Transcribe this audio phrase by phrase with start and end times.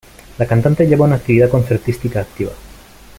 [0.39, 2.53] La cantante lleva una actividad concertística activa.